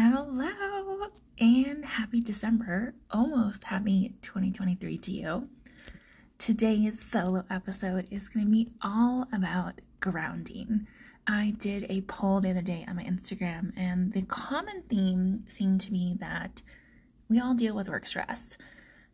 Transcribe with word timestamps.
Hello 0.00 1.08
and 1.40 1.84
happy 1.84 2.20
December, 2.20 2.94
almost 3.10 3.64
happy 3.64 4.14
2023 4.22 4.96
to 4.96 5.10
you. 5.10 5.48
Today's 6.38 7.02
solo 7.02 7.42
episode 7.50 8.06
is 8.08 8.28
going 8.28 8.46
to 8.46 8.52
be 8.52 8.68
all 8.80 9.26
about 9.32 9.80
grounding. 9.98 10.86
I 11.26 11.52
did 11.58 11.84
a 11.88 12.02
poll 12.02 12.40
the 12.40 12.50
other 12.50 12.62
day 12.62 12.84
on 12.86 12.94
my 12.94 13.02
Instagram, 13.02 13.72
and 13.76 14.12
the 14.12 14.22
common 14.22 14.84
theme 14.88 15.44
seemed 15.48 15.80
to 15.80 15.90
be 15.90 16.14
that 16.20 16.62
we 17.28 17.40
all 17.40 17.54
deal 17.54 17.74
with 17.74 17.88
work 17.88 18.06
stress. 18.06 18.56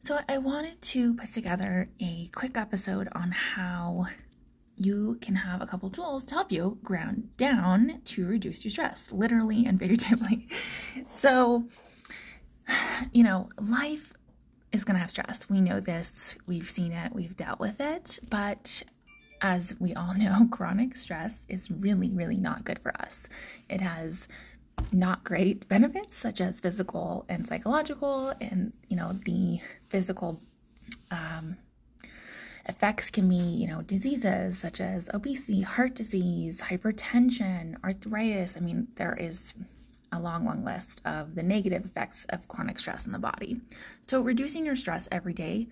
So 0.01 0.21
I 0.29 0.37
wanted 0.37 0.83
to 0.83 1.15
put 1.15 1.29
together 1.33 1.89
a 1.99 2.29
quick 2.35 2.59
episode 2.59 3.09
on 3.13 3.31
how 3.31 4.05
you 4.77 5.19
can 5.21 5.37
have 5.37 5.63
a 5.63 5.67
couple 5.67 5.91
tools 5.91 6.25
to 6.27 6.35
help 6.35 6.51
you 6.51 6.79
ground 6.83 7.31
down 7.37 8.01
to 8.05 8.27
reduce 8.27 8.65
your 8.65 8.71
stress, 8.71 9.13
literally 9.13 9.67
and 9.67 9.79
figuratively. 9.79 10.49
So, 11.09 11.65
you 13.13 13.25
know, 13.25 13.49
life 13.59 14.13
is 14.73 14.85
going 14.85 14.95
to 14.95 15.01
have 15.01 15.11
stress. 15.11 15.49
We 15.49 15.61
know 15.61 15.81
this, 15.81 16.37
we've 16.47 16.69
seen 16.69 16.93
it, 16.93 17.13
we've 17.13 17.37
dealt 17.37 17.61
with 17.61 17.81
it, 17.81 18.19
but 18.29 18.83
as 19.41 19.75
we 19.79 19.95
all 19.95 20.15
know, 20.19 20.49
chronic 20.51 20.97
stress 20.97 21.47
is 21.49 21.71
really, 21.71 22.11
really 22.13 22.37
not 22.37 22.65
good 22.65 22.79
for 22.79 22.95
us. 23.01 23.29
It 23.69 23.81
has 23.81 24.29
not 24.93 25.25
great 25.25 25.69
benefits 25.69 26.17
such 26.17 26.41
as 26.41 26.61
physical 26.61 27.25
and 27.29 27.47
psychological 27.47 28.35
and 28.41 28.73
you 28.89 28.97
know 28.97 29.13
the 29.13 29.61
physical 29.89 30.41
um, 31.11 31.57
Effects 32.67 33.11
can 33.11 33.29
be, 33.29 33.37
you 33.37 33.67
know, 33.67 33.83
diseases 33.83 34.59
such 34.59 34.81
as 34.81 35.11
obesity, 35.13 35.61
heart 35.61 35.95
disease, 35.95 36.63
hypertension, 36.63 37.77
arthritis. 37.85 38.57
I 38.57 38.61
mean, 38.61 38.89
there 38.97 39.15
is 39.15 39.53
a 40.11 40.21
long, 40.21 40.47
long 40.47 40.65
list 40.65 41.03
of 41.05 41.35
the 41.35 41.43
negative 41.43 41.85
effects 41.85 42.25
of 42.31 42.49
chronic 42.49 42.79
stress 42.79 43.05
in 43.05 43.13
the 43.13 43.19
body. 43.19 43.61
So, 44.07 44.23
reducing 44.23 44.65
your 44.65 44.77
stress 44.77 45.09
every 45.13 45.35
day 45.35 45.67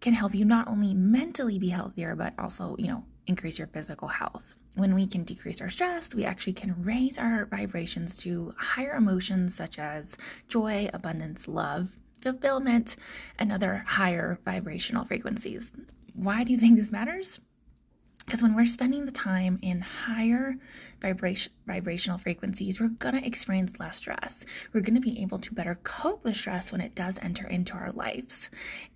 can 0.00 0.12
help 0.12 0.34
you 0.34 0.44
not 0.44 0.68
only 0.68 0.92
mentally 0.92 1.58
be 1.58 1.68
healthier, 1.68 2.14
but 2.14 2.34
also, 2.38 2.76
you 2.78 2.88
know, 2.88 3.04
increase 3.26 3.58
your 3.58 3.68
physical 3.68 4.08
health. 4.08 4.54
When 4.74 4.94
we 4.94 5.06
can 5.06 5.24
decrease 5.24 5.60
our 5.60 5.70
stress, 5.70 6.14
we 6.14 6.24
actually 6.24 6.52
can 6.52 6.82
raise 6.82 7.18
our 7.18 7.46
vibrations 7.46 8.16
to 8.18 8.54
higher 8.56 8.94
emotions 8.94 9.54
such 9.54 9.78
as 9.78 10.16
joy, 10.48 10.88
abundance, 10.92 11.48
love, 11.48 11.96
fulfillment, 12.20 12.96
and 13.38 13.50
other 13.50 13.84
higher 13.86 14.38
vibrational 14.44 15.04
frequencies. 15.04 15.72
Why 16.14 16.44
do 16.44 16.52
you 16.52 16.58
think 16.58 16.78
this 16.78 16.92
matters? 16.92 17.40
Because 18.30 18.42
when 18.44 18.54
we're 18.54 18.66
spending 18.66 19.06
the 19.06 19.12
time 19.12 19.58
in 19.60 19.80
higher 19.80 20.54
vibration, 21.00 21.52
vibrational 21.66 22.16
frequencies, 22.16 22.78
we're 22.78 22.88
going 22.88 23.16
to 23.20 23.26
experience 23.26 23.80
less 23.80 23.96
stress. 23.96 24.44
We're 24.72 24.82
going 24.82 24.94
to 24.94 25.00
be 25.00 25.20
able 25.20 25.40
to 25.40 25.52
better 25.52 25.74
cope 25.82 26.22
with 26.22 26.36
stress 26.36 26.70
when 26.70 26.80
it 26.80 26.94
does 26.94 27.18
enter 27.22 27.48
into 27.48 27.72
our 27.72 27.90
lives. 27.90 28.48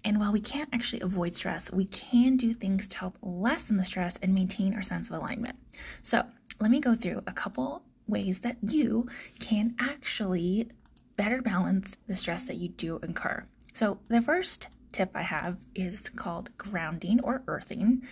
And 0.04 0.20
while 0.20 0.32
we 0.32 0.40
can't 0.40 0.68
actually 0.72 1.00
avoid 1.00 1.34
stress, 1.34 1.72
we 1.72 1.86
can 1.86 2.36
do 2.36 2.54
things 2.54 2.86
to 2.88 2.98
help 2.98 3.18
lessen 3.22 3.76
the 3.76 3.84
stress 3.84 4.18
and 4.22 4.34
maintain 4.34 4.72
our 4.74 4.82
sense 4.82 5.08
of 5.08 5.16
alignment. 5.16 5.56
So, 6.02 6.24
let 6.60 6.70
me 6.70 6.78
go 6.78 6.94
through 6.94 7.22
a 7.26 7.32
couple 7.32 7.82
ways 8.06 8.38
that 8.40 8.58
you 8.62 9.08
can 9.40 9.74
actually 9.80 10.68
better 11.16 11.42
balance 11.42 11.96
the 12.06 12.16
stress 12.16 12.42
that 12.44 12.56
you 12.56 12.68
do 12.68 13.00
incur. 13.02 13.44
So, 13.72 13.98
the 14.06 14.22
first 14.22 14.68
tip 14.94 15.10
I 15.14 15.22
have 15.22 15.58
is 15.74 16.08
called 16.08 16.56
grounding 16.56 17.20
or 17.20 17.42
earthing. 17.46 18.02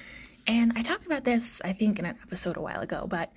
And 0.47 0.72
I 0.77 0.83
talked 0.83 1.06
about 1.06 1.25
this, 1.25 1.62
I 1.64 1.72
think, 1.72 1.98
in 1.98 2.05
an 2.05 2.19
episode 2.22 2.56
a 2.56 2.61
while 2.61 2.80
ago, 2.80 3.06
but 3.08 3.33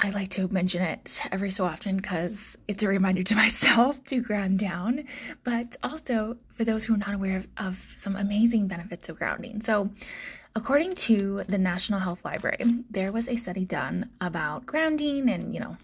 I 0.00 0.10
like 0.10 0.28
to 0.30 0.48
mention 0.48 0.82
it 0.82 1.22
every 1.30 1.50
so 1.50 1.64
often 1.64 1.96
because 1.96 2.56
it's 2.66 2.82
a 2.82 2.88
reminder 2.88 3.22
to 3.22 3.36
myself 3.44 4.04
to 4.06 4.20
ground 4.20 4.58
down, 4.58 5.04
but 5.44 5.76
also 5.82 6.36
for 6.52 6.64
those 6.64 6.84
who 6.84 6.94
are 6.94 6.98
not 6.98 7.14
aware 7.14 7.38
of, 7.38 7.48
of 7.56 7.94
some 7.96 8.16
amazing 8.16 8.66
benefits 8.66 9.08
of 9.08 9.16
grounding. 9.16 9.62
So, 9.62 9.90
according 10.56 10.94
to 10.94 11.44
the 11.48 11.58
National 11.58 12.00
Health 12.00 12.24
Library, 12.24 12.84
there 12.90 13.12
was 13.12 13.28
a 13.28 13.36
study 13.36 13.64
done 13.64 14.10
about 14.20 14.66
grounding 14.66 15.28
and, 15.28 15.54
you 15.54 15.60
know, 15.60 15.76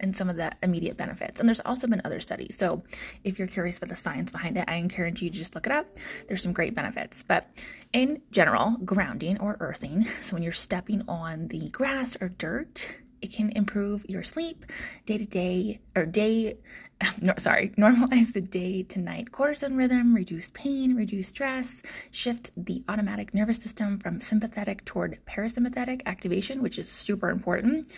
and 0.00 0.16
some 0.16 0.28
of 0.28 0.36
the 0.36 0.52
immediate 0.62 0.96
benefits. 0.96 1.40
And 1.40 1.48
there's 1.48 1.60
also 1.60 1.86
been 1.86 2.02
other 2.04 2.20
studies. 2.20 2.56
So 2.58 2.82
if 3.22 3.38
you're 3.38 3.48
curious 3.48 3.78
about 3.78 3.90
the 3.90 3.96
science 3.96 4.30
behind 4.30 4.56
it, 4.56 4.64
I 4.68 4.74
encourage 4.74 5.22
you 5.22 5.30
to 5.30 5.36
just 5.36 5.54
look 5.54 5.66
it 5.66 5.72
up. 5.72 5.86
There's 6.28 6.42
some 6.42 6.52
great 6.52 6.74
benefits. 6.74 7.22
But 7.22 7.48
in 7.92 8.22
general, 8.30 8.76
grounding 8.84 9.40
or 9.40 9.56
earthing, 9.60 10.06
so 10.20 10.34
when 10.34 10.42
you're 10.42 10.52
stepping 10.52 11.02
on 11.08 11.48
the 11.48 11.68
grass 11.68 12.16
or 12.20 12.28
dirt, 12.28 12.88
it 13.24 13.32
can 13.32 13.50
improve 13.52 14.04
your 14.06 14.22
sleep, 14.22 14.66
day 15.06 15.16
to 15.16 15.24
day, 15.24 15.80
or 15.96 16.04
day, 16.04 16.58
no, 17.22 17.32
sorry, 17.38 17.70
normalize 17.78 18.34
the 18.34 18.40
day 18.42 18.82
to 18.82 18.98
night 18.98 19.32
cortisol 19.32 19.74
rhythm, 19.76 20.14
reduce 20.14 20.50
pain, 20.52 20.94
reduce 20.94 21.28
stress, 21.28 21.82
shift 22.10 22.50
the 22.54 22.84
automatic 22.86 23.32
nervous 23.32 23.56
system 23.56 23.98
from 23.98 24.20
sympathetic 24.20 24.84
toward 24.84 25.18
parasympathetic 25.24 26.02
activation, 26.04 26.60
which 26.60 26.78
is 26.78 26.86
super 26.86 27.30
important 27.30 27.94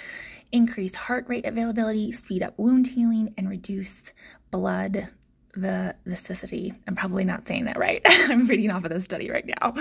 increase 0.53 0.95
heart 0.95 1.27
rate 1.29 1.45
availability, 1.45 2.13
speed 2.13 2.43
up 2.43 2.55
wound 2.59 2.89
healing, 2.89 3.35
and 3.37 3.49
reduce 3.49 4.13
blood 4.51 5.09
the 5.57 5.97
viscosity. 6.05 6.75
I'm 6.87 6.95
probably 6.95 7.25
not 7.25 7.49
saying 7.49 7.65
that 7.65 7.79
right. 7.79 8.03
I'm 8.07 8.47
reading 8.47 8.71
off 8.71 8.85
of 8.85 8.91
the 8.91 9.01
study 9.01 9.31
right 9.31 9.47
now. 9.47 9.75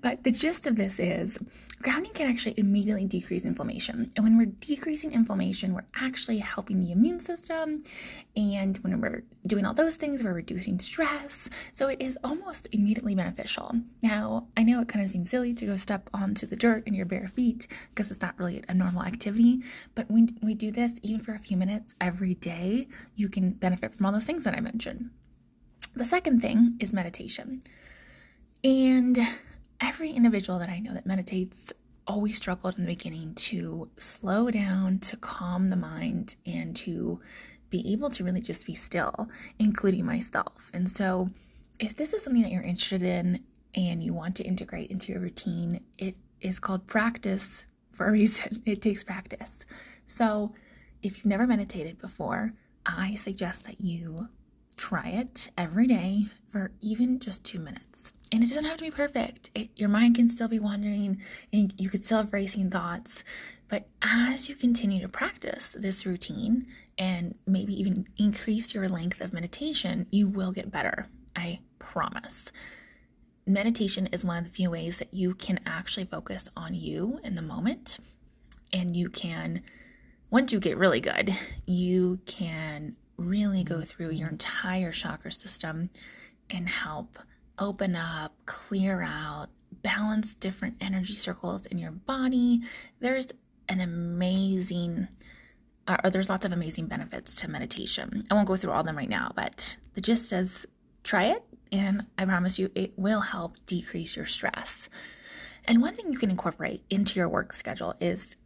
But 0.00 0.24
the 0.24 0.32
gist 0.32 0.66
of 0.66 0.76
this 0.76 0.98
is 0.98 1.38
grounding 1.82 2.12
can 2.12 2.30
actually 2.30 2.54
immediately 2.56 3.04
decrease 3.04 3.44
inflammation. 3.44 4.10
And 4.16 4.24
when 4.24 4.38
we're 4.38 4.46
decreasing 4.46 5.12
inflammation, 5.12 5.74
we're 5.74 5.84
actually 5.94 6.38
helping 6.38 6.80
the 6.80 6.92
immune 6.92 7.20
system. 7.20 7.84
And 8.36 8.76
when 8.78 9.00
we're 9.00 9.24
doing 9.46 9.64
all 9.64 9.74
those 9.74 9.96
things, 9.96 10.22
we're 10.22 10.32
reducing 10.32 10.78
stress. 10.78 11.50
So 11.72 11.88
it 11.88 12.00
is 12.00 12.16
almost 12.24 12.68
immediately 12.72 13.14
beneficial. 13.14 13.72
Now, 14.02 14.46
I 14.56 14.62
know 14.62 14.80
it 14.80 14.88
kind 14.88 15.04
of 15.04 15.10
seems 15.10 15.30
silly 15.30 15.52
to 15.54 15.66
go 15.66 15.76
step 15.76 16.08
onto 16.14 16.46
the 16.46 16.56
dirt 16.56 16.86
in 16.86 16.94
your 16.94 17.06
bare 17.06 17.28
feet 17.28 17.66
because 17.90 18.10
it's 18.10 18.22
not 18.22 18.38
really 18.38 18.62
a 18.68 18.74
normal 18.74 19.02
activity. 19.02 19.62
But 19.94 20.10
when 20.10 20.38
we 20.42 20.54
do 20.54 20.70
this, 20.70 20.94
even 21.02 21.20
for 21.20 21.34
a 21.34 21.38
few 21.38 21.56
minutes 21.56 21.94
every 22.00 22.34
day, 22.34 22.88
you 23.16 23.28
can 23.28 23.50
benefit 23.50 23.94
from 23.94 24.06
all 24.06 24.12
those 24.12 24.24
things 24.24 24.44
that 24.44 24.54
I 24.54 24.60
mentioned. 24.60 25.10
The 25.94 26.04
second 26.04 26.40
thing 26.40 26.76
is 26.80 26.92
meditation. 26.92 27.62
And 28.64 29.18
every 29.82 30.12
individual 30.12 30.58
that 30.60 30.68
I 30.68 30.78
know 30.78 30.94
that 30.94 31.06
meditates 31.06 31.72
always 32.06 32.36
struggled 32.36 32.78
in 32.78 32.84
the 32.84 32.90
beginning 32.90 33.34
to 33.34 33.88
slow 33.96 34.50
down, 34.50 35.00
to 35.00 35.16
calm 35.16 35.68
the 35.68 35.76
mind, 35.76 36.36
and 36.46 36.74
to 36.76 37.20
be 37.68 37.92
able 37.92 38.10
to 38.10 38.24
really 38.24 38.40
just 38.40 38.66
be 38.66 38.74
still, 38.74 39.28
including 39.58 40.06
myself. 40.06 40.70
And 40.72 40.90
so, 40.90 41.30
if 41.80 41.96
this 41.96 42.12
is 42.12 42.22
something 42.22 42.42
that 42.42 42.52
you're 42.52 42.62
interested 42.62 43.02
in 43.02 43.42
and 43.74 44.02
you 44.02 44.12
want 44.14 44.36
to 44.36 44.44
integrate 44.44 44.90
into 44.90 45.10
your 45.10 45.20
routine, 45.20 45.82
it 45.98 46.14
is 46.40 46.60
called 46.60 46.86
practice 46.86 47.66
for 47.92 48.08
a 48.08 48.12
reason. 48.20 48.62
It 48.64 48.82
takes 48.82 49.02
practice. 49.02 49.64
So, 50.06 50.52
if 51.02 51.16
you've 51.16 51.26
never 51.26 51.46
meditated 51.46 51.98
before, 51.98 52.52
I 52.86 53.16
suggest 53.16 53.64
that 53.64 53.80
you 53.80 54.28
try 54.76 55.08
it 55.08 55.50
every 55.58 55.86
day 55.86 56.26
for 56.48 56.70
even 56.80 57.18
just 57.18 57.44
two 57.44 57.58
minutes. 57.58 58.12
And 58.32 58.42
it 58.42 58.48
doesn't 58.48 58.64
have 58.64 58.78
to 58.78 58.84
be 58.84 58.90
perfect. 58.90 59.50
It, 59.54 59.68
your 59.76 59.90
mind 59.90 60.16
can 60.16 60.28
still 60.30 60.48
be 60.48 60.58
wandering 60.58 61.20
and 61.52 61.74
you 61.76 61.90
could 61.90 62.02
still 62.02 62.18
have 62.18 62.32
racing 62.32 62.70
thoughts. 62.70 63.24
But 63.68 63.88
as 64.00 64.48
you 64.48 64.54
continue 64.54 65.02
to 65.02 65.08
practice 65.08 65.76
this 65.78 66.06
routine 66.06 66.66
and 66.96 67.34
maybe 67.46 67.78
even 67.78 68.06
increase 68.16 68.74
your 68.74 68.88
length 68.88 69.20
of 69.20 69.34
meditation, 69.34 70.06
you 70.10 70.28
will 70.28 70.52
get 70.52 70.70
better. 70.70 71.08
I 71.36 71.60
promise. 71.78 72.50
Meditation 73.46 74.06
is 74.06 74.24
one 74.24 74.38
of 74.38 74.44
the 74.44 74.50
few 74.50 74.70
ways 74.70 74.98
that 74.98 75.12
you 75.12 75.34
can 75.34 75.60
actually 75.66 76.06
focus 76.06 76.48
on 76.56 76.74
you 76.74 77.20
in 77.22 77.34
the 77.34 77.42
moment. 77.42 77.98
And 78.72 78.96
you 78.96 79.10
can, 79.10 79.62
once 80.30 80.52
you 80.52 80.60
get 80.60 80.78
really 80.78 81.00
good, 81.00 81.36
you 81.66 82.20
can 82.24 82.96
really 83.18 83.62
go 83.62 83.82
through 83.82 84.10
your 84.10 84.28
entire 84.30 84.90
chakra 84.90 85.32
system 85.32 85.90
and 86.48 86.68
help 86.68 87.18
open 87.58 87.96
up, 87.96 88.34
clear 88.46 89.02
out, 89.02 89.48
balance 89.82 90.34
different 90.34 90.76
energy 90.80 91.14
circles 91.14 91.66
in 91.66 91.78
your 91.78 91.90
body. 91.90 92.60
There's 93.00 93.28
an 93.68 93.80
amazing 93.80 95.08
uh, 95.88 95.96
or 96.04 96.10
there's 96.10 96.28
lots 96.28 96.44
of 96.44 96.52
amazing 96.52 96.86
benefits 96.86 97.34
to 97.36 97.50
meditation. 97.50 98.22
I 98.30 98.34
won't 98.34 98.46
go 98.46 98.56
through 98.56 98.72
all 98.72 98.80
of 98.80 98.86
them 98.86 98.96
right 98.96 99.08
now, 99.08 99.32
but 99.34 99.76
the 99.94 100.00
gist 100.00 100.32
is 100.32 100.66
try 101.02 101.24
it 101.24 101.42
and 101.72 102.06
I 102.16 102.24
promise 102.24 102.58
you 102.58 102.70
it 102.74 102.92
will 102.96 103.20
help 103.20 103.56
decrease 103.66 104.16
your 104.16 104.26
stress. 104.26 104.88
And 105.64 105.80
one 105.80 105.96
thing 105.96 106.12
you 106.12 106.18
can 106.18 106.30
incorporate 106.30 106.84
into 106.90 107.18
your 107.18 107.28
work 107.28 107.52
schedule 107.52 107.94
is 108.00 108.36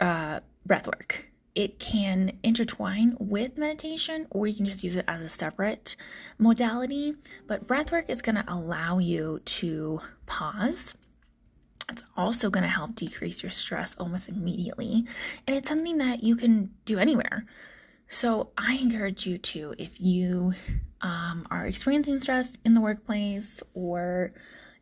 uh, 0.00 0.40
breath 0.66 0.86
work 0.86 1.29
it 1.54 1.78
can 1.78 2.38
intertwine 2.42 3.16
with 3.18 3.58
meditation 3.58 4.26
or 4.30 4.46
you 4.46 4.54
can 4.54 4.66
just 4.66 4.84
use 4.84 4.94
it 4.94 5.04
as 5.08 5.20
a 5.20 5.28
separate 5.28 5.96
modality. 6.38 7.14
But 7.46 7.66
breathwork 7.66 8.08
is 8.08 8.22
going 8.22 8.36
to 8.36 8.44
allow 8.46 8.98
you 8.98 9.40
to 9.44 10.00
pause. 10.26 10.94
It's 11.88 12.02
also 12.16 12.50
going 12.50 12.62
to 12.62 12.68
help 12.68 12.94
decrease 12.94 13.42
your 13.42 13.50
stress 13.50 13.96
almost 13.98 14.28
immediately. 14.28 15.04
And 15.46 15.56
it's 15.56 15.68
something 15.68 15.98
that 15.98 16.22
you 16.22 16.36
can 16.36 16.70
do 16.84 16.98
anywhere. 16.98 17.44
So 18.08 18.50
I 18.56 18.74
encourage 18.74 19.26
you 19.26 19.38
to, 19.38 19.74
if 19.78 20.00
you 20.00 20.54
um, 21.00 21.46
are 21.50 21.66
experiencing 21.66 22.20
stress 22.20 22.52
in 22.64 22.74
the 22.74 22.80
workplace 22.80 23.62
or 23.74 24.32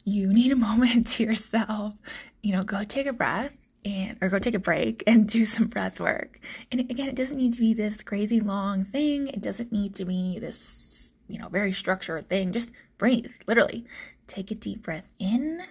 you 0.04 0.26
need 0.34 0.52
a 0.52 0.56
moment 0.56 1.08
to 1.08 1.24
yourself, 1.24 1.94
you 2.42 2.54
know, 2.54 2.62
go 2.62 2.84
take 2.84 3.06
a 3.06 3.12
breath 3.12 3.57
and 3.84 4.18
or 4.20 4.28
go 4.28 4.38
take 4.38 4.54
a 4.54 4.58
break 4.58 5.02
and 5.06 5.28
do 5.28 5.46
some 5.46 5.66
breath 5.66 6.00
work. 6.00 6.40
And 6.70 6.80
again, 6.80 7.08
it 7.08 7.14
doesn't 7.14 7.36
need 7.36 7.54
to 7.54 7.60
be 7.60 7.74
this 7.74 8.02
crazy 8.02 8.40
long 8.40 8.84
thing. 8.84 9.28
It 9.28 9.40
doesn't 9.40 9.72
need 9.72 9.94
to 9.96 10.04
be 10.04 10.38
this, 10.38 11.10
you 11.28 11.38
know, 11.38 11.48
very 11.48 11.72
structured 11.72 12.28
thing. 12.28 12.52
Just 12.52 12.70
breathe, 12.98 13.32
literally. 13.46 13.84
Take 14.26 14.50
a 14.50 14.54
deep 14.54 14.82
breath 14.82 15.10
in 15.18 15.62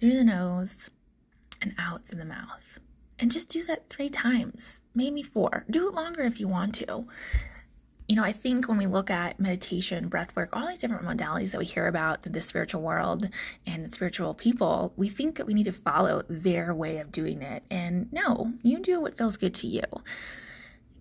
through 0.00 0.14
the 0.14 0.24
nose 0.24 0.90
and 1.60 1.74
out 1.78 2.06
through 2.06 2.20
the 2.20 2.24
mouth. 2.24 2.78
And 3.18 3.30
just 3.30 3.48
do 3.48 3.62
that 3.64 3.88
three 3.88 4.08
times, 4.08 4.80
maybe 4.94 5.22
four. 5.22 5.64
Do 5.70 5.88
it 5.88 5.94
longer 5.94 6.22
if 6.22 6.40
you 6.40 6.48
want 6.48 6.74
to. 6.76 7.06
You 8.06 8.16
know, 8.16 8.22
I 8.22 8.32
think 8.32 8.68
when 8.68 8.76
we 8.76 8.86
look 8.86 9.10
at 9.10 9.40
meditation, 9.40 10.08
breath 10.08 10.36
work, 10.36 10.50
all 10.52 10.68
these 10.68 10.80
different 10.80 11.06
modalities 11.06 11.52
that 11.52 11.58
we 11.58 11.64
hear 11.64 11.86
about 11.86 12.22
the 12.22 12.42
spiritual 12.42 12.82
world 12.82 13.30
and 13.66 13.92
spiritual 13.92 14.34
people, 14.34 14.92
we 14.96 15.08
think 15.08 15.36
that 15.36 15.46
we 15.46 15.54
need 15.54 15.64
to 15.64 15.72
follow 15.72 16.22
their 16.28 16.74
way 16.74 16.98
of 16.98 17.10
doing 17.10 17.40
it. 17.40 17.62
And 17.70 18.12
no, 18.12 18.52
you 18.62 18.80
do 18.80 19.00
what 19.00 19.16
feels 19.16 19.38
good 19.38 19.54
to 19.54 19.66
you. 19.66 19.84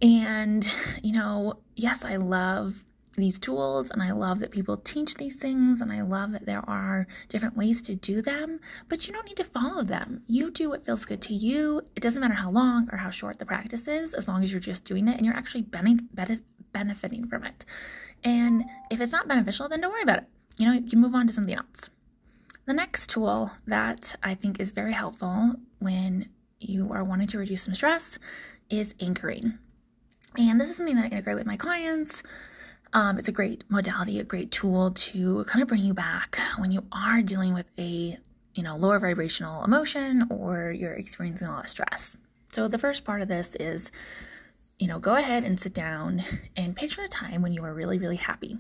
And, 0.02 0.70
you 1.02 1.14
know, 1.14 1.60
yes, 1.76 2.06
I 2.06 2.16
love 2.16 2.84
these 3.16 3.40
tools 3.40 3.92
and 3.92 4.02
I 4.02 4.12
love 4.12 4.40
that 4.40 4.52
people 4.52 4.78
teach 4.78 5.16
these 5.16 5.36
things 5.36 5.82
and 5.82 5.92
I 5.92 6.02
love 6.02 6.32
that 6.32 6.46
there 6.46 6.68
are 6.68 7.08
different 7.30 7.56
ways 7.56 7.82
to 7.84 7.96
do 7.96 8.22
them, 8.22 8.60
but 8.90 9.08
you 9.08 9.14
don't 9.14 9.26
need 9.26 9.38
to 9.38 9.44
follow 9.44 9.84
them. 9.84 10.24
You 10.28 10.50
do 10.50 10.70
what 10.70 10.86
feels 10.86 11.06
good 11.06 11.22
to 11.24 11.34
you. 11.34 11.82
It 11.96 12.02
doesn't 12.02 12.22
matter 12.22 12.34
how 12.34 12.50
long 12.50 12.90
or 12.92 12.98
how 12.98 13.12
short 13.12 13.40
the 13.40 13.46
practice 13.46 13.88
is, 13.88 14.14
as 14.14 14.28
long 14.28 14.44
as 14.44 14.52
you're 14.52 14.60
just 14.60 14.84
doing 14.84 15.08
it 15.08 15.18
and 15.18 15.26
you're 15.26 15.36
actually 15.36 15.62
benefiting 16.74 17.28
from 17.28 17.44
it. 17.44 17.66
And 18.24 18.64
if 18.90 19.00
it's 19.00 19.12
not 19.12 19.28
beneficial, 19.28 19.70
then 19.70 19.82
don't 19.82 19.92
worry 19.92 20.04
about 20.04 20.20
it. 20.20 20.26
You 20.58 20.68
know, 20.68 20.74
you 20.74 20.98
move 20.98 21.16
on 21.16 21.28
to 21.28 21.34
something 21.34 21.56
else. 21.56 21.90
The 22.66 22.74
next 22.74 23.10
tool 23.10 23.52
that 23.68 24.16
I 24.24 24.36
think 24.36 24.60
is 24.60 24.72
very 24.72 24.94
helpful 24.94 25.56
when 25.80 26.30
you 26.60 26.92
are 26.92 27.04
wanting 27.04 27.28
to 27.28 27.38
reduce 27.38 27.64
some 27.64 27.76
stress 27.76 28.18
is 28.70 28.96
anchoring. 29.00 29.58
And 30.38 30.60
this 30.60 30.70
is 30.70 30.78
something 30.78 30.96
that 30.96 31.06
I 31.06 31.08
integrate 31.08 31.36
with 31.36 31.46
my 31.46 31.58
clients 31.58 32.24
um, 32.94 33.18
it's 33.18 33.28
a 33.28 33.32
great 33.32 33.64
modality, 33.70 34.20
a 34.20 34.24
great 34.24 34.52
tool 34.52 34.92
to 34.92 35.44
kind 35.46 35.62
of 35.62 35.68
bring 35.68 35.84
you 35.84 35.94
back 35.94 36.38
when 36.58 36.72
you 36.72 36.84
are 36.92 37.22
dealing 37.22 37.54
with 37.54 37.66
a 37.78 38.18
you 38.54 38.62
know 38.62 38.76
lower 38.76 39.00
vibrational 39.00 39.64
emotion 39.64 40.28
or 40.30 40.72
you're 40.72 40.94
experiencing 40.94 41.48
a 41.48 41.52
lot 41.52 41.66
of 41.66 41.70
stress. 41.72 42.16
So 42.52 42.68
the 42.68 42.78
first 42.78 43.04
part 43.04 43.22
of 43.22 43.28
this 43.28 43.50
is 43.60 43.92
you 44.80 44.88
know 44.88 45.00
go 45.00 45.16
ahead 45.16 45.44
and 45.44 45.60
sit 45.60 45.74
down 45.74 46.24
and 46.56 46.76
picture 46.76 47.02
a 47.02 47.08
time 47.08 47.42
when 47.42 47.54
you 47.54 47.62
were 47.62 47.74
really 47.74 47.98
really 47.98 48.16
happy 48.16 48.58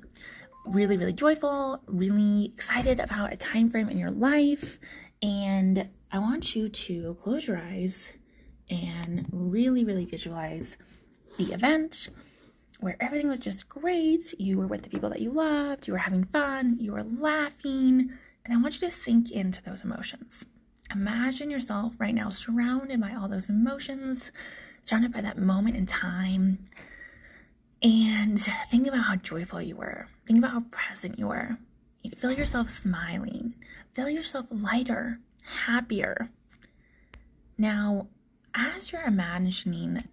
really 0.65 0.98
really 0.98 1.13
joyful 1.13 1.81
really 1.88 2.45
excited 2.45 3.00
about 3.00 3.33
a 3.33 3.38
time 3.38 3.69
frame 3.69 3.89
in 3.89 3.98
your 3.98 4.12
life. 4.12 4.80
And 5.21 5.89
i 6.12 6.19
want 6.19 6.56
you 6.56 6.69
to 6.69 7.18
close 7.21 7.48
your 7.48 7.57
eyes 7.57 8.13
and 8.69 9.25
really 9.31 9.83
really 9.83 10.06
visualize 10.06 10.77
the 11.38 11.51
event 11.51 12.10
where 12.80 12.98
everything 13.00 13.30
was 13.30 13.39
just 13.39 13.69
great. 13.69 14.33
You 14.38 14.57
were 14.57 14.68
with 14.68 14.83
the 14.83 14.89
people 14.89 15.09
that 15.09 15.21
you 15.21 15.31
loved, 15.31 15.88
you 15.88 15.94
were 15.94 16.00
having 16.00 16.25
fun, 16.25 16.77
you 16.80 16.92
were 16.92 17.04
laughing, 17.04 18.12
and 18.44 18.54
I 18.54 18.57
want 18.57 18.81
you 18.81 18.89
to 18.89 18.94
sink 18.94 19.31
into 19.31 19.63
those 19.63 19.83
emotions. 19.83 20.44
Imagine 20.92 21.50
yourself 21.50 21.94
right 21.98 22.13
now 22.13 22.30
surrounded 22.30 23.00
by 23.00 23.13
all 23.13 23.30
those 23.30 23.50
emotions, 23.50 24.31
surrounded 24.83 25.13
by 25.13 25.21
that 25.21 25.38
moment 25.38 25.75
in 25.75 25.85
time. 25.85 26.59
And 27.81 28.39
think 28.69 28.88
about 28.88 29.06
how 29.06 29.15
joyful 29.15 29.62
you 29.62 29.75
were. 29.75 30.07
Think 30.25 30.39
about 30.39 30.51
how 30.51 30.63
present 30.71 31.18
you 31.18 31.27
were. 31.27 31.57
Feel 32.18 32.31
yourself 32.31 32.69
smiling. 32.69 33.56
Feel 33.94 34.09
yourself 34.09 34.45
lighter, 34.51 35.19
happier. 35.65 36.30
Now, 37.57 38.07
as 38.53 38.91
you're 38.91 39.03
imagining 39.03 40.03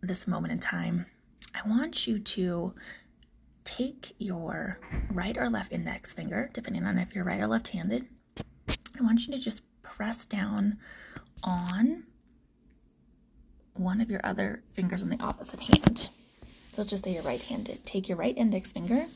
this 0.00 0.26
moment 0.26 0.52
in 0.52 0.58
time, 0.60 1.06
I 1.54 1.68
want 1.68 2.06
you 2.06 2.18
to 2.18 2.74
take 3.64 4.14
your 4.18 4.78
right 5.10 5.36
or 5.36 5.50
left 5.50 5.72
index 5.72 6.14
finger, 6.14 6.50
depending 6.52 6.84
on 6.84 6.98
if 6.98 7.14
you're 7.14 7.24
right 7.24 7.40
or 7.40 7.46
left 7.46 7.68
handed. 7.68 8.06
I 8.68 9.02
want 9.02 9.26
you 9.26 9.32
to 9.34 9.38
just 9.38 9.62
press 9.82 10.26
down 10.26 10.78
on 11.42 12.04
one 13.78 14.00
of 14.00 14.10
your 14.10 14.20
other 14.24 14.62
fingers 14.72 15.02
on 15.02 15.08
the 15.08 15.20
opposite 15.20 15.60
hand. 15.60 16.10
So 16.72 16.82
let's 16.82 16.90
just 16.90 17.04
say 17.04 17.14
you're 17.14 17.22
right 17.22 17.40
handed. 17.40 17.84
Take 17.86 18.08
your 18.08 18.18
right 18.18 18.36
index 18.36 18.72
finger 18.72 19.06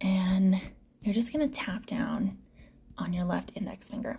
and 0.00 0.60
you're 1.00 1.14
just 1.14 1.32
going 1.32 1.48
to 1.48 1.60
tap 1.60 1.86
down 1.86 2.38
on 2.98 3.12
your 3.12 3.24
left 3.24 3.52
index 3.54 3.88
finger. 3.88 4.18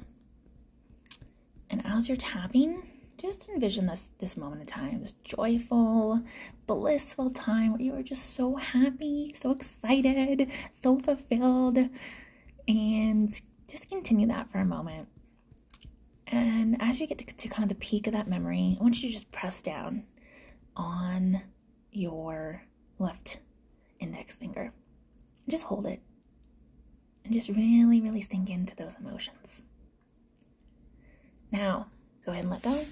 And 1.70 1.82
as 1.86 2.08
you're 2.08 2.18
tapping, 2.18 2.84
just 3.18 3.50
envision 3.50 3.88
this 3.88 4.12
this 4.18 4.36
moment 4.36 4.62
in 4.62 4.68
time, 4.68 5.00
this 5.02 5.14
joyful, 5.24 6.22
blissful 6.68 7.30
time 7.30 7.72
where 7.72 7.82
you 7.82 7.96
are 7.96 8.04
just 8.04 8.34
so 8.34 8.56
happy, 8.56 9.34
so 9.40 9.52
excited, 9.52 10.50
so 10.82 11.00
fulfilled, 11.00 11.90
and 12.68 13.42
just 13.68 13.90
continue 13.90 14.28
that 14.28 14.52
for 14.52 14.60
a 14.60 14.66
moment. 14.66 15.08
And 16.28 16.82
as 16.82 17.00
you 17.00 17.08
get 17.08 17.18
to, 17.20 17.26
to 17.26 17.48
kind 17.50 17.64
of 17.64 17.70
the 17.70 17.84
peak 17.84 18.08
of 18.08 18.14
that 18.14 18.28
memory, 18.28 18.78
I 18.80 18.84
want 18.84 19.02
you 19.02 19.10
to 19.10 19.14
just 19.14 19.32
press 19.32 19.62
down 19.62 20.04
on 20.76 21.42
your 21.92 22.64
left 23.00 23.40
index 24.00 24.36
finger. 24.36 24.72
Just 25.48 25.64
hold 25.64 25.86
it 25.86 26.02
and 27.26 27.34
just 27.34 27.50
really, 27.50 28.02
really 28.02 28.22
sink 28.22 28.50
into 28.50 28.76
those 28.76 28.98
emotions. 28.98 29.64
Now, 31.52 31.88
go 32.26 32.32
ahead 32.32 32.46
and 32.46 32.52
let 32.52 32.64
go. 32.64 32.84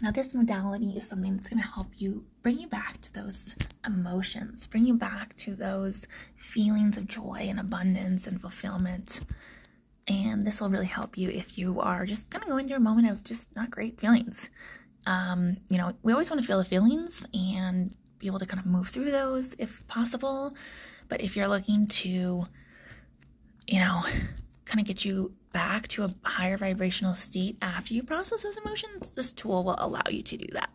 Now, 0.00 0.10
this 0.10 0.34
modality 0.34 0.90
is 0.96 1.06
something 1.08 1.36
that's 1.36 1.48
going 1.48 1.62
to 1.62 1.68
help 1.68 1.88
you 1.96 2.24
bring 2.42 2.58
you 2.58 2.66
back 2.66 2.98
to 3.02 3.12
those 3.12 3.54
emotions, 3.86 4.66
bring 4.66 4.86
you 4.86 4.94
back 4.94 5.34
to 5.36 5.54
those 5.54 6.06
feelings 6.36 6.96
of 6.96 7.06
joy 7.06 7.46
and 7.48 7.60
abundance 7.60 8.26
and 8.26 8.40
fulfillment. 8.40 9.20
And 10.06 10.46
this 10.46 10.60
will 10.60 10.68
really 10.68 10.86
help 10.86 11.16
you 11.16 11.30
if 11.30 11.56
you 11.56 11.80
are 11.80 12.04
just 12.04 12.30
kind 12.30 12.42
of 12.42 12.48
going 12.48 12.68
through 12.68 12.76
a 12.76 12.80
moment 12.80 13.10
of 13.10 13.24
just 13.24 13.54
not 13.56 13.70
great 13.70 13.98
feelings. 13.98 14.50
Um, 15.06 15.56
you 15.68 15.78
know, 15.78 15.92
we 16.02 16.12
always 16.12 16.30
want 16.30 16.42
to 16.42 16.46
feel 16.46 16.58
the 16.58 16.64
feelings 16.64 17.26
and 17.32 17.94
be 18.18 18.26
able 18.26 18.38
to 18.38 18.46
kind 18.46 18.60
of 18.60 18.66
move 18.66 18.88
through 18.88 19.10
those 19.10 19.54
if 19.58 19.86
possible. 19.86 20.52
But 21.08 21.20
if 21.20 21.36
you're 21.36 21.48
looking 21.48 21.86
to, 21.86 22.46
you 23.66 23.80
know, 23.80 24.02
kind 24.64 24.80
of 24.80 24.86
get 24.86 25.04
you 25.04 25.34
back 25.52 25.88
to 25.88 26.04
a 26.04 26.08
higher 26.24 26.56
vibrational 26.56 27.14
state 27.14 27.56
after 27.62 27.94
you 27.94 28.02
process 28.02 28.42
those 28.42 28.56
emotions, 28.56 29.10
this 29.10 29.32
tool 29.32 29.64
will 29.64 29.76
allow 29.78 30.02
you 30.10 30.22
to 30.22 30.36
do 30.36 30.46
that. 30.52 30.70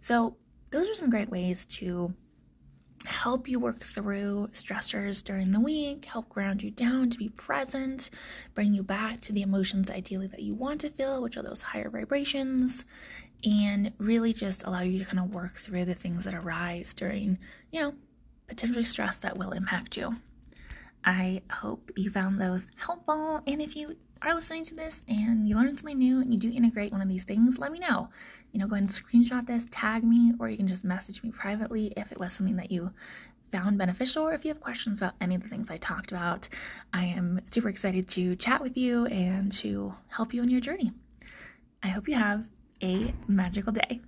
So, 0.00 0.36
those 0.70 0.88
are 0.88 0.94
some 0.94 1.10
great 1.10 1.30
ways 1.30 1.66
to 1.66 2.14
help 3.06 3.48
you 3.48 3.58
work 3.58 3.80
through 3.80 4.48
stressors 4.52 5.24
during 5.24 5.52
the 5.52 5.60
week, 5.60 6.04
help 6.04 6.28
ground 6.28 6.62
you 6.62 6.70
down 6.70 7.08
to 7.10 7.18
be 7.18 7.30
present, 7.30 8.10
bring 8.54 8.74
you 8.74 8.82
back 8.82 9.20
to 9.20 9.32
the 9.32 9.42
emotions 9.42 9.90
ideally 9.90 10.26
that 10.26 10.42
you 10.42 10.54
want 10.54 10.80
to 10.82 10.90
feel, 10.90 11.22
which 11.22 11.36
are 11.36 11.42
those 11.42 11.62
higher 11.62 11.88
vibrations, 11.88 12.84
and 13.44 13.92
really 13.98 14.32
just 14.32 14.66
allow 14.66 14.80
you 14.80 14.98
to 14.98 15.04
kind 15.04 15.18
of 15.18 15.34
work 15.34 15.54
through 15.54 15.86
the 15.86 15.94
things 15.94 16.24
that 16.24 16.34
arise 16.34 16.92
during, 16.92 17.38
you 17.72 17.80
know, 17.80 17.94
potentially 18.48 18.84
stress 18.84 19.16
that 19.16 19.38
will 19.38 19.52
impact 19.52 19.96
you. 19.96 20.16
I 21.04 21.42
hope 21.50 21.90
you 21.96 22.10
found 22.10 22.40
those 22.40 22.66
helpful. 22.76 23.40
And 23.46 23.60
if 23.60 23.76
you 23.76 23.96
are 24.22 24.34
listening 24.34 24.64
to 24.64 24.74
this 24.74 25.02
and 25.08 25.48
you 25.48 25.56
learned 25.56 25.78
something 25.78 25.98
new 25.98 26.20
and 26.20 26.32
you 26.32 26.38
do 26.38 26.50
integrate 26.50 26.92
one 26.92 27.00
of 27.00 27.08
these 27.08 27.24
things, 27.24 27.58
let 27.58 27.72
me 27.72 27.78
know. 27.78 28.08
You 28.52 28.60
know, 28.60 28.66
go 28.66 28.74
ahead 28.74 28.84
and 28.84 28.90
screenshot 28.90 29.46
this, 29.46 29.66
tag 29.70 30.04
me, 30.04 30.34
or 30.38 30.48
you 30.48 30.56
can 30.56 30.66
just 30.66 30.84
message 30.84 31.22
me 31.22 31.30
privately 31.30 31.92
if 31.96 32.12
it 32.12 32.20
was 32.20 32.32
something 32.32 32.56
that 32.56 32.70
you 32.70 32.92
found 33.50 33.78
beneficial 33.78 34.24
or 34.24 34.34
if 34.34 34.44
you 34.44 34.48
have 34.48 34.60
questions 34.60 34.98
about 34.98 35.14
any 35.20 35.34
of 35.34 35.42
the 35.42 35.48
things 35.48 35.70
I 35.70 35.76
talked 35.76 36.12
about. 36.12 36.48
I 36.92 37.06
am 37.06 37.40
super 37.44 37.68
excited 37.68 38.06
to 38.08 38.36
chat 38.36 38.60
with 38.62 38.76
you 38.76 39.06
and 39.06 39.50
to 39.52 39.94
help 40.10 40.34
you 40.34 40.42
on 40.42 40.48
your 40.48 40.60
journey. 40.60 40.92
I 41.82 41.88
hope 41.88 42.08
you 42.08 42.14
have 42.14 42.46
a 42.82 43.14
magical 43.26 43.72
day. 43.72 44.00